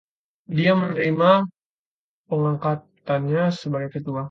[0.59, 1.45] Dia menerima
[2.29, 4.19] pengangkatannya sebagai ketua.